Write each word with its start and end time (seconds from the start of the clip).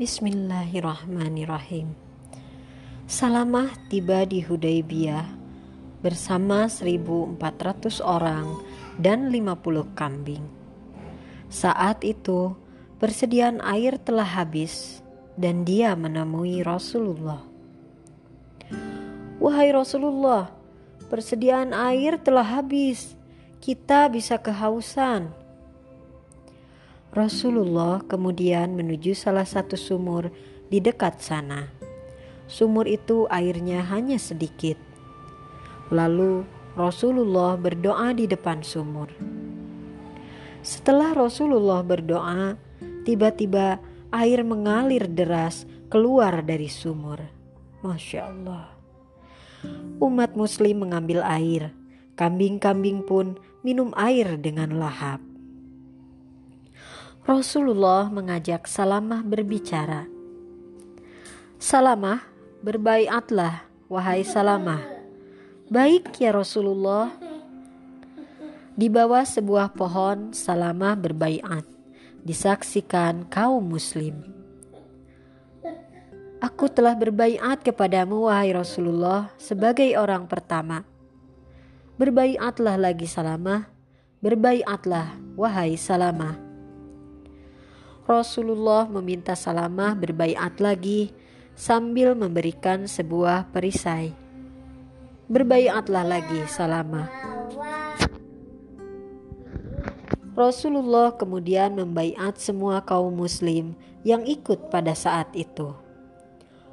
Bismillahirrahmanirrahim. 0.00 1.92
Salamah 3.04 3.76
tiba 3.92 4.24
di 4.24 4.40
Hudaybiyah 4.40 5.28
bersama 6.00 6.64
1400 6.64 8.00
orang 8.00 8.56
dan 8.96 9.28
50 9.28 9.92
kambing. 9.92 10.48
Saat 11.52 12.08
itu 12.08 12.56
persediaan 12.96 13.60
air 13.60 14.00
telah 14.00 14.24
habis 14.24 15.04
dan 15.36 15.68
dia 15.68 15.92
menemui 15.92 16.64
Rasulullah. 16.64 17.44
Wahai 19.44 19.76
Rasulullah, 19.76 20.56
persediaan 21.12 21.76
air 21.76 22.16
telah 22.16 22.64
habis. 22.64 23.12
Kita 23.60 24.08
bisa 24.08 24.40
kehausan 24.40 25.41
Rasulullah 27.12 28.00
kemudian 28.08 28.72
menuju 28.72 29.12
salah 29.12 29.44
satu 29.44 29.76
sumur 29.76 30.32
di 30.72 30.80
dekat 30.80 31.20
sana. 31.20 31.68
Sumur 32.48 32.88
itu 32.88 33.28
airnya 33.28 33.84
hanya 33.84 34.16
sedikit. 34.16 34.80
Lalu 35.92 36.48
Rasulullah 36.72 37.60
berdoa 37.60 38.16
di 38.16 38.24
depan 38.24 38.64
sumur. 38.64 39.12
Setelah 40.64 41.12
Rasulullah 41.12 41.84
berdoa, 41.84 42.56
tiba-tiba 43.04 43.76
air 44.08 44.40
mengalir 44.40 45.04
deras 45.04 45.68
keluar 45.92 46.40
dari 46.40 46.72
sumur. 46.72 47.20
Masya 47.84 48.20
Allah. 48.24 48.72
Umat 50.00 50.32
Muslim 50.32 50.88
mengambil 50.88 51.20
air, 51.20 51.76
kambing-kambing 52.16 53.04
pun 53.04 53.36
minum 53.60 53.92
air 54.00 54.40
dengan 54.40 54.80
lahap. 54.80 55.31
Rasulullah 57.22 58.10
mengajak 58.10 58.66
Salamah 58.66 59.22
berbicara. 59.22 60.10
Salamah, 61.54 62.26
berbaiatlah, 62.66 63.62
wahai 63.86 64.26
Salamah. 64.26 64.82
Baik 65.70 66.18
ya 66.18 66.34
Rasulullah. 66.34 67.14
Di 68.74 68.90
bawah 68.90 69.22
sebuah 69.22 69.70
pohon, 69.70 70.34
Salamah 70.34 70.98
berbaiat. 70.98 71.62
Disaksikan 72.26 73.30
kaum 73.30 73.70
muslim. 73.70 74.18
Aku 76.42 76.66
telah 76.74 76.98
berbaiat 76.98 77.62
kepadamu 77.62 78.26
wahai 78.26 78.50
Rasulullah 78.50 79.30
sebagai 79.38 79.94
orang 79.94 80.26
pertama. 80.26 80.82
Berbaiatlah 82.02 82.82
lagi 82.82 83.06
Salamah, 83.06 83.70
berbaiatlah 84.18 85.38
wahai 85.38 85.78
Salamah. 85.78 86.51
Rasulullah 88.02 88.90
meminta 88.90 89.38
Salamah 89.38 89.94
berbaiat 89.94 90.58
lagi 90.58 91.14
sambil 91.54 92.18
memberikan 92.18 92.90
sebuah 92.90 93.54
perisai. 93.54 94.10
Berbaiatlah 95.30 96.02
lagi 96.02 96.42
Salamah. 96.50 97.06
Rasulullah 100.34 101.14
kemudian 101.14 101.78
membaiat 101.78 102.42
semua 102.42 102.82
kaum 102.82 103.14
muslim 103.14 103.78
yang 104.02 104.26
ikut 104.26 104.66
pada 104.66 104.98
saat 104.98 105.30
itu. 105.38 105.70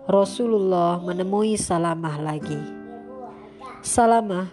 Rasulullah 0.10 0.98
menemui 0.98 1.62
Salamah 1.62 2.18
lagi. 2.18 2.58
Salamah, 3.86 4.50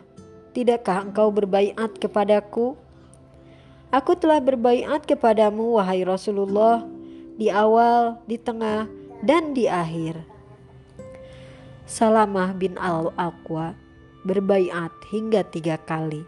tidakkah 0.53 1.09
engkau 1.09 1.33
berbaiat 1.33 1.97
kepadaku? 1.97 2.77
Aku 3.95 4.19
telah 4.19 4.43
berbaiat 4.43 5.07
kepadamu 5.07 5.79
wahai 5.79 6.03
Rasulullah 6.03 6.83
di 7.39 7.53
awal, 7.53 8.19
di 8.27 8.35
tengah, 8.35 8.91
dan 9.23 9.55
di 9.55 9.71
akhir. 9.71 10.27
Salamah 11.87 12.51
bin 12.59 12.75
Al-Aqwa 12.83 13.79
berbaiat 14.27 14.91
hingga 15.15 15.47
tiga 15.47 15.79
kali. 15.79 16.27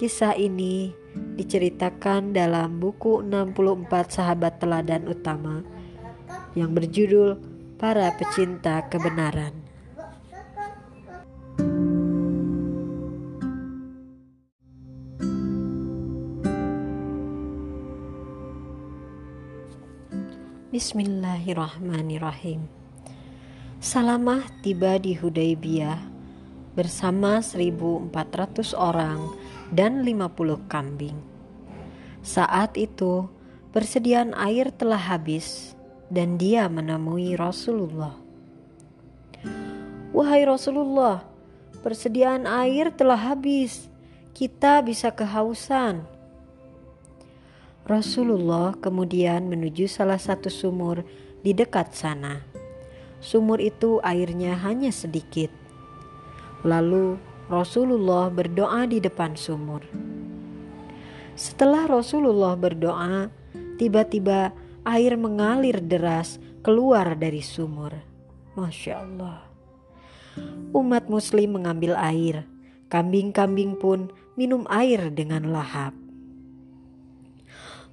Kisah 0.00 0.34
ini 0.40 0.90
diceritakan 1.36 2.32
dalam 2.32 2.80
buku 2.80 3.20
64 3.20 4.08
sahabat 4.08 4.58
teladan 4.58 5.04
utama 5.04 5.60
yang 6.56 6.72
berjudul 6.72 7.38
Para 7.76 8.08
Pecinta 8.16 8.88
Kebenaran. 8.88 9.63
Bismillahirrahmanirrahim. 20.74 22.66
Salamah 23.78 24.42
tiba 24.58 24.98
di 24.98 25.14
Hudaybiyah 25.14 26.02
bersama 26.74 27.38
1400 27.38 28.74
orang 28.74 29.22
dan 29.70 30.02
50 30.02 30.34
kambing. 30.66 31.14
Saat 32.26 32.74
itu 32.74 33.30
persediaan 33.70 34.34
air 34.34 34.74
telah 34.74 34.98
habis 34.98 35.78
dan 36.10 36.42
dia 36.42 36.66
menemui 36.66 37.38
Rasulullah. 37.38 38.18
Wahai 40.10 40.42
Rasulullah, 40.42 41.22
persediaan 41.86 42.50
air 42.50 42.90
telah 42.90 43.30
habis. 43.30 43.86
Kita 44.34 44.82
bisa 44.82 45.14
kehausan 45.14 46.13
Rasulullah 47.84 48.72
kemudian 48.80 49.44
menuju 49.52 49.84
salah 49.92 50.16
satu 50.16 50.48
sumur 50.48 51.04
di 51.44 51.52
dekat 51.52 51.92
sana. 51.92 52.40
Sumur 53.20 53.60
itu 53.60 54.00
airnya 54.00 54.56
hanya 54.56 54.88
sedikit. 54.88 55.52
Lalu 56.64 57.20
Rasulullah 57.52 58.32
berdoa 58.32 58.88
di 58.88 59.04
depan 59.04 59.36
sumur. 59.36 59.84
Setelah 61.36 61.84
Rasulullah 61.84 62.56
berdoa, 62.56 63.28
tiba-tiba 63.76 64.56
air 64.88 65.20
mengalir 65.20 65.76
deras 65.84 66.40
keluar 66.64 67.12
dari 67.20 67.44
sumur. 67.44 67.92
Masya 68.56 68.92
Allah. 68.96 69.44
Umat 70.72 71.12
Muslim 71.12 71.60
mengambil 71.60 71.92
air, 72.00 72.48
kambing-kambing 72.88 73.76
pun 73.76 74.08
minum 74.40 74.64
air 74.72 75.12
dengan 75.12 75.52
lahap. 75.52 76.03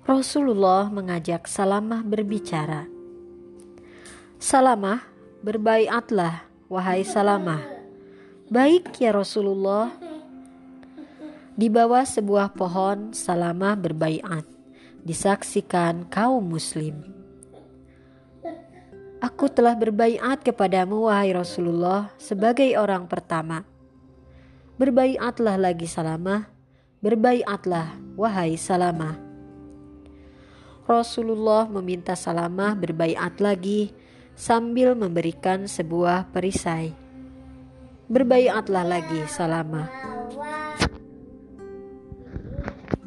Rasulullah 0.02 0.90
mengajak 0.90 1.46
Salamah 1.46 2.02
berbicara. 2.02 2.90
Salamah, 4.42 5.06
berbaiatlah, 5.46 6.42
wahai 6.66 7.06
Salamah. 7.06 7.62
Baik 8.50 8.98
ya 8.98 9.14
Rasulullah. 9.14 9.94
Di 11.54 11.70
bawah 11.70 12.02
sebuah 12.02 12.50
pohon, 12.58 13.14
Salamah 13.14 13.78
berbaiat. 13.78 14.42
Disaksikan 15.06 16.10
kaum 16.10 16.50
muslim. 16.50 17.06
Aku 19.22 19.54
telah 19.54 19.78
berbaiat 19.78 20.42
kepadamu 20.42 21.14
wahai 21.14 21.30
Rasulullah 21.30 22.10
sebagai 22.18 22.74
orang 22.74 23.06
pertama. 23.06 23.70
Berbaiatlah 24.82 25.62
lagi 25.62 25.86
Salamah, 25.86 26.50
berbaiatlah 27.06 28.18
wahai 28.18 28.58
Salamah. 28.58 29.31
Rasulullah 30.92 31.72
meminta 31.72 32.20
Salamah 32.20 32.76
berbaiat 32.76 33.40
lagi 33.40 33.96
sambil 34.36 34.92
memberikan 34.92 35.64
sebuah 35.64 36.28
perisai. 36.36 36.92
Berbaiatlah 38.12 38.84
lagi 38.84 39.24
Salamah. 39.32 39.88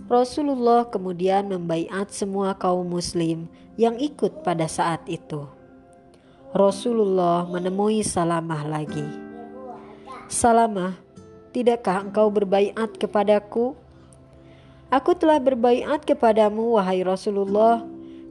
Rasulullah 0.09 0.89
kemudian 0.89 1.45
membaiat 1.53 2.09
semua 2.09 2.57
kaum 2.57 2.89
muslim 2.89 3.53
yang 3.77 4.01
ikut 4.01 4.41
pada 4.41 4.65
saat 4.65 5.05
itu. 5.05 5.45
Rasulullah 6.57 7.45
menemui 7.45 8.01
Salamah 8.01 8.65
lagi. 8.65 9.05
Salamah, 10.33 10.97
tidakkah 11.53 12.09
engkau 12.09 12.33
berbaiat 12.33 12.97
kepadaku? 12.97 13.77
Aku 14.95 15.11
telah 15.19 15.43
berbaiat 15.43 16.07
kepadamu 16.07 16.79
wahai 16.79 17.03
Rasulullah 17.03 17.83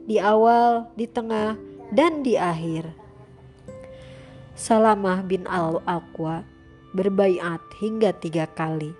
di 0.08 0.16
awal, 0.16 0.88
di 0.96 1.04
tengah, 1.04 1.60
dan 1.92 2.24
di 2.24 2.40
akhir. 2.40 2.88
Salamah 4.56 5.20
bin 5.28 5.44
Al-Aqwa 5.44 6.40
berbaiat 6.96 7.60
hingga 7.84 8.16
tiga 8.16 8.48
kali. 8.48 8.96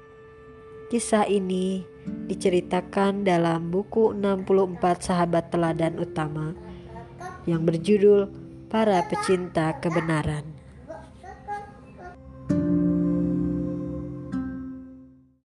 Kisah 0.93 1.25
ini 1.25 1.81
diceritakan 2.29 3.25
dalam 3.25 3.73
buku 3.73 4.13
64 4.13 5.01
sahabat 5.01 5.49
teladan 5.49 5.97
utama 5.97 6.53
yang 7.49 7.65
berjudul 7.65 8.29
Para 8.69 9.01
Pecinta 9.09 9.73
Kebenaran. 9.81 10.64